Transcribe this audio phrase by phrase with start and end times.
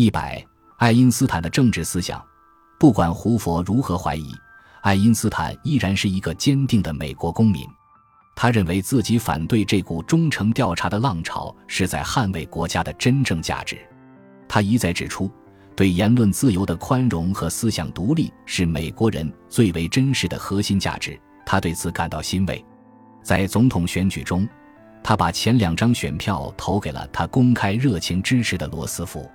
[0.00, 0.40] 一百，
[0.76, 2.24] 爱因斯坦的政治思想，
[2.78, 4.32] 不管胡佛如何怀疑，
[4.82, 7.66] 爱因斯坦依然是一个坚定的美国公民。
[8.36, 13.76] 他认为自己反对这股忠诚调查的浪潮，是在捍卫国家的真正价值。
[14.48, 15.28] 他一再指出，
[15.74, 21.18] 对言论自由的宽容和思想独立是美国人最为真实的核心价值。
[21.44, 22.64] 他对此感到欣慰。
[23.24, 24.48] 在总统选举中，
[25.02, 29.28] 他把前两张选票投给了他公开热情支持的罗斯福。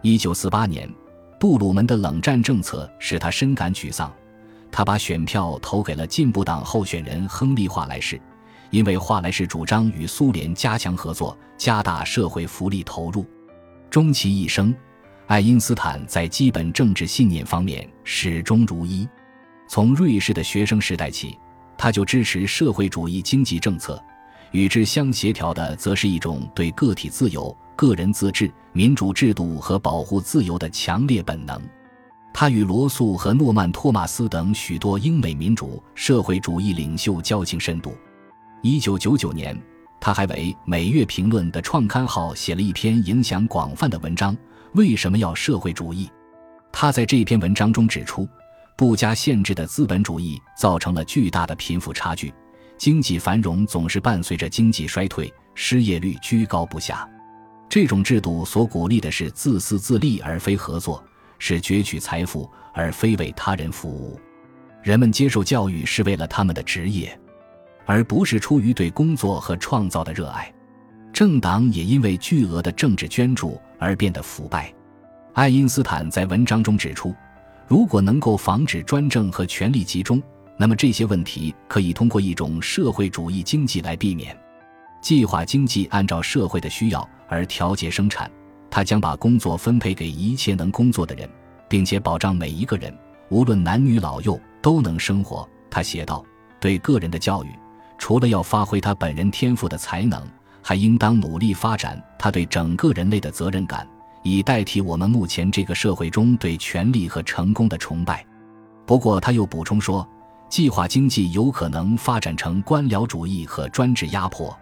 [0.00, 0.88] 一九四八年，
[1.40, 4.12] 杜鲁门的冷战政策使他深感沮丧，
[4.70, 8.20] 他把选票投给了进步党候选人亨利·华莱士。
[8.70, 13.26] 因为华莱士主张与苏联加强合作，加大社会福利投入。
[13.90, 14.72] 终其一生，
[15.26, 19.08] 爱因斯坦在基本政治信念方面始终如一。
[19.66, 21.36] 从瑞士的学生时代起，
[21.76, 24.00] 他就支持社会主义经济政策，
[24.52, 31.60] 与之相协调的，则是一种对个体自由、个人自治、民主制度和保护自由的强烈本能。
[32.32, 37.96] 他与罗素和诺曼·托马斯等许多英美民主社会主义领袖交情深度。
[38.62, 39.60] 一九九九年，
[40.00, 44.36] 他还为《每月评论》的创刊号写了一篇影响广泛的文章。
[44.74, 46.08] 为什么要社会主义？
[46.70, 48.28] 他在这篇文章中指出，
[48.76, 52.32] 不加限制的资本主义造成了巨大的贫富差距，
[52.78, 57.06] 经济繁荣总是伴随着经济衰退，失业率居高不下。
[57.68, 61.04] 这种制度所鼓励的是自私自利而非合作，
[61.38, 64.18] 是攫取财富而非为他人服务。
[64.82, 67.18] 人们接受教育是为了他们的职业。
[67.84, 70.52] 而不是出于对工作和创造的热爱，
[71.10, 74.70] 政党也因为巨额的政治捐助而变得腐败。
[75.32, 77.14] 爱因斯坦在文章中指出，
[77.66, 80.22] 如果能够防止专政和权力集中，
[80.58, 84.36] 那么这些问题可以通过一种社会主义经济来避免。
[85.00, 88.28] 计划经济按照社会的需要而调节生产，
[88.68, 91.30] 他将把工作分配给一切能工作的人，
[91.68, 92.92] 并且保障每一个人，
[93.30, 95.48] 无论男女老幼都能生活。
[95.70, 96.24] 他写道
[96.60, 97.48] ：“对个人的教育。”
[97.96, 100.24] 除了要发挥他本人天赋的才能，
[100.62, 103.86] 还应当努力发展他对整个人类的责任感，
[104.22, 108.24] 以代替我们目前这个社会中对权力和成功的崇拜。
[108.86, 110.08] 不过，他又补充说，
[110.48, 114.56] 计划经济有可能发展成官僚主义和专制压迫，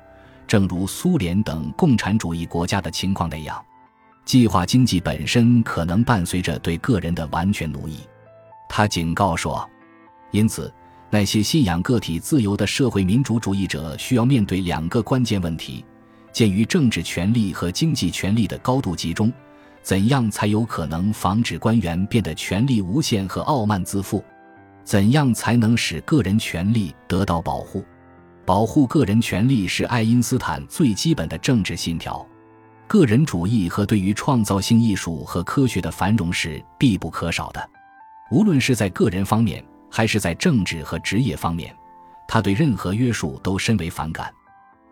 [0.46, 3.62] 正如苏联等共产主义国家的情况那样。
[4.24, 8.00] 计划经济本身可能伴随着对个人的完全奴役。
[8.68, 9.68] 他警告说，
[10.30, 10.72] 因此。
[11.08, 15.84] 那些信仰个体自由的社会民主主义者需要面对两个关键问题：
[16.32, 19.32] 鉴于政治权力和经济权力的高度集中，
[19.84, 24.22] 怎样才有可能防止官员变得权力无限和傲慢自负？
[24.86, 27.84] 怎样才能使个人权利得到保护？
[28.44, 32.24] 保护个人权利是爱因斯坦最基本的政治信条。
[32.86, 37.68] 个人主义和对于创造性艺术和科学的繁荣是必不可少的，
[38.30, 39.62] 无论是在个人方面。
[39.88, 41.74] 还是在政治和职业方面，
[42.28, 44.30] 他对任何约束都深为反感。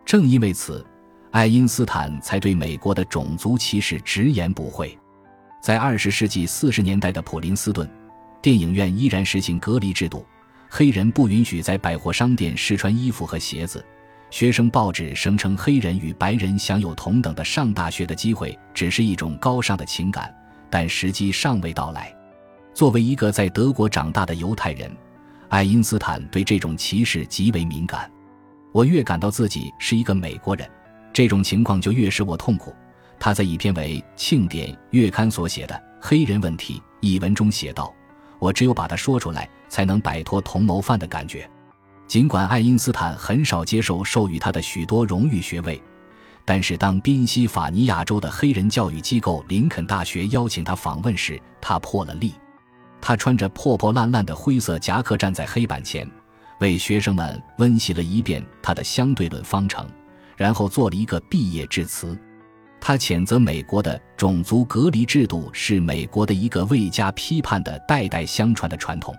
[0.05, 0.83] 正因为此，
[1.31, 4.97] 爱因斯坦才对美国的种族歧视直言不讳。
[5.61, 7.87] 在二十世纪四十年代的普林斯顿，
[8.45, 10.23] 电影院依然实行隔离制度，
[10.69, 13.83] 黑人不允许在百货商店试穿衣服和鞋子。
[14.29, 20.31] 学生报纸声称黑人与白人享有同等的上大学的机会只是一种高尚的情感，
[20.69, 22.15] 但时机尚未到来。
[22.71, 24.95] 作为一个在德国长大的犹太人，
[25.49, 28.07] 爱因斯坦对这种歧视极为敏感。
[28.71, 30.69] 我越感到自己是一个美国人，
[31.11, 32.71] 这种情况就越使我痛苦。
[33.19, 37.91] 他在一篇为《庆典》月刊所写的《黑人问题》一文中写道
[38.39, 41.49] ：“我只有把它说出来，才能摆脱同谋犯的感觉。”
[42.07, 45.81] 尽管爱因斯坦很少接受授予他的许多荣誉学位，
[46.45, 52.33] 但是当宾夕法尼亚州的黑人教育机构林肯大学邀请他访问时，他破了例。
[53.01, 56.07] 他穿着破破烂烂的灰色夹克站在黑板前，
[56.59, 59.87] 为学生们温习了一遍他的相对论方程，
[60.37, 62.15] 然后做了一个毕业致辞。
[62.87, 69.11] 他谴责美国的种族隔离制度是美国的一个未加批判的代代相传的传统，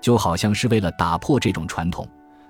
[0.00, 2.04] 就好像是为了打破这种传统，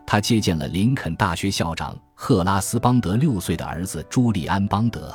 [0.07, 5.15] 他接见了林肯大学校长赫拉斯邦德六岁的儿子朱利安邦德。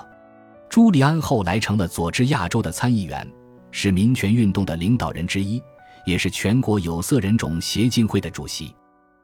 [0.69, 3.27] 朱利安后来成了佐治亚州的参议员。
[3.71, 5.59] 是民权运动的领导人之一，
[6.05, 8.75] 也是全国有色人种协进会的主席。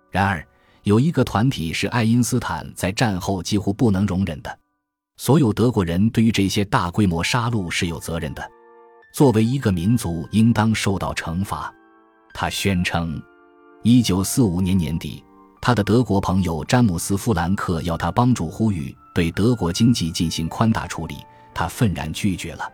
[0.09, 0.43] 然而，
[0.81, 4.57] 有一个团体是爱因斯坦在战后几乎不能容忍的。
[5.17, 8.51] 所有德国人对于这些大规模杀戮是有责任的。
[9.11, 11.73] 作为一个民族，应当受到惩罚。
[12.33, 13.19] 他宣称
[13.83, 15.23] ，1945年年底，
[15.59, 21.15] 他的德国朋友詹姆斯·弗兰克要他帮助呼吁对德国经济进行宽大处理，
[21.51, 22.71] 他愤然拒绝了。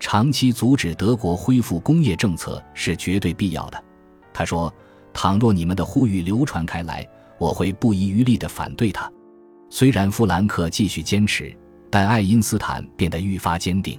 [0.00, 3.82] 长期阻止德国恢复工业政策是绝对必要的。
[4.34, 4.72] 他说
[5.14, 7.08] ：“倘若你们的呼吁流传开来，
[7.38, 9.10] 我会不遗余力地反对他。”
[9.70, 11.56] 虽然弗兰克继续坚持，
[11.98, 13.98] 但爱因斯坦变得愈发坚定。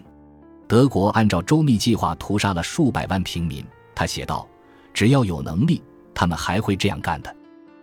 [0.68, 3.66] 德国按照周密计划屠杀了数百万平民，
[3.96, 4.48] 他写道
[4.94, 5.82] ：“只要有能力，
[6.14, 7.36] 他们还会这样干的。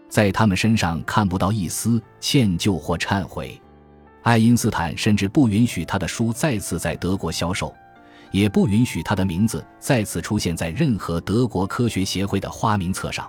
[0.09, 3.61] 在他们身上看不到一丝歉疚或忏悔。”
[4.23, 7.75] 爱因斯坦甚至不允许他的书再次在德国销售，
[8.31, 13.29] 也不允许他的名字再次出现在任何德国科学协会的花名册上。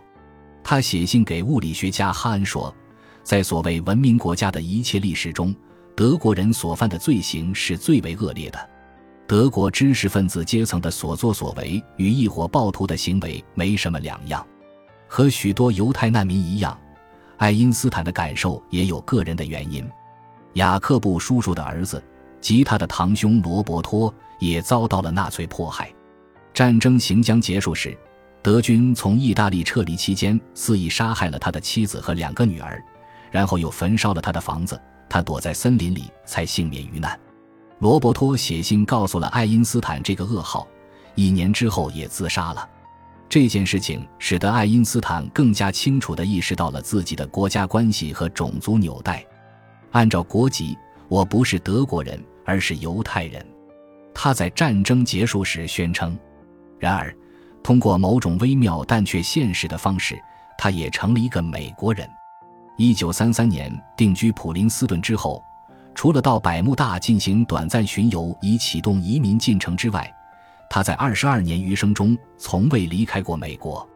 [0.64, 2.72] 他写信给物理学家哈恩说。
[3.24, 5.52] 在所谓文明国家的一切历史中，
[5.96, 8.70] 德国人所犯的罪行是最为恶劣的。
[9.26, 14.46] 德国知识分子阶层的所作所为与一伙暴徒的行为没什么两样。
[15.08, 16.78] 和许多犹太难民一样，
[17.38, 19.88] 爱因斯坦的感受也有个人的原因。
[20.56, 22.04] 雅克布叔叔的儿子
[22.42, 25.90] 及他的堂兄罗伯托也遭到了纳粹迫害。
[26.54, 27.98] 战争行将结束时，
[28.42, 32.84] 德军从意大利撤离期间肆意杀害了他的妻子和两个女儿。
[33.32, 34.80] 然后又焚烧了他的房子，
[35.10, 37.20] 他躲在森林里才幸免于难。
[37.80, 40.68] 罗伯托写信告诉了爱因斯坦这个噩耗，
[41.14, 42.70] 一年之后也自杀了。
[43.28, 49.26] 这件事情使得爱因斯坦更加清楚地意识到了自己的国家关系和种族纽带。
[49.92, 53.46] 按照国籍，我不是德国人，而是犹太人。
[54.14, 56.18] 他在战争结束时宣称。
[56.80, 57.14] 然而，
[57.64, 60.18] 通过某种微妙但却现实的方式，
[60.58, 62.08] 他也成了一个美国人。
[62.78, 65.42] 一九三三年定居普林斯顿之后，
[65.94, 70.14] 除了到百慕大进行短暂巡游以启动移民进程之外，
[70.70, 73.88] 他在二十二年余生中从未离开过美国。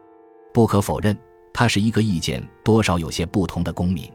[0.54, 1.14] 不可否认，
[1.52, 4.10] 他是一个意见多少有些不同的公民，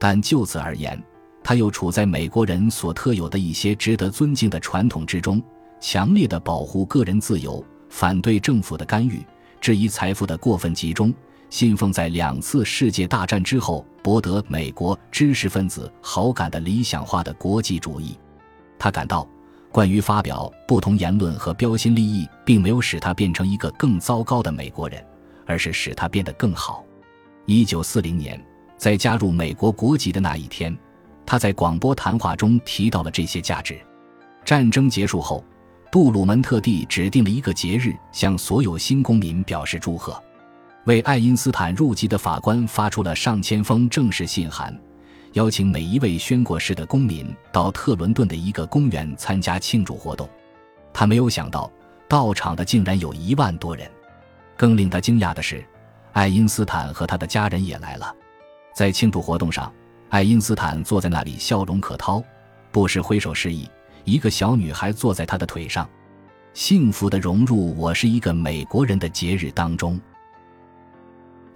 [0.00, 1.00] 但就此而言，
[1.44, 5.40] 他又处在美国人所特有的一些值得尊敬的传统之中：
[5.80, 9.24] 强烈的保护个人自由，反对政府的干预，
[9.60, 11.14] 质疑财富的过分集中。
[11.52, 18.18] 信奉在两次世界大战之后博得美国知识分子好感的理想化的国际主义，
[18.78, 19.28] 他感到，
[19.70, 25.04] 关于发表不同言论和标新立异，并没有使他变成一个更糟糕的美国人，
[25.44, 26.82] 而是使他变得更好。
[27.44, 28.42] 一九四零年，
[28.78, 30.74] 在加入美国国籍的那一天，
[31.26, 33.78] 他在广播谈话中提到了这些价值。
[34.42, 35.44] 战争结束后，
[35.90, 40.18] 杜鲁门特地指定了一个节日，向所有新公民表示祝贺。
[40.84, 44.76] 为爱因斯坦入籍的法官发出了上千封正式信函，
[45.34, 50.28] 邀请每一位宣过誓的公民到特伦顿的一个公园参加庆祝活动。
[50.92, 51.70] 他没有想到，
[52.08, 53.88] 到场的竟然有一万多人。
[54.56, 55.64] 更令他惊讶的是，
[56.12, 58.12] 爱因斯坦和他的家人也来了。
[58.74, 59.72] 在庆祝活动上，
[60.08, 62.20] 爱因斯坦坐在那里，笑容可掏，
[62.72, 63.68] 不时挥手示意。
[64.04, 65.88] 一个小女孩坐在他的腿上，
[66.54, 70.00] 幸福的融入我是一个美国人的节日当中。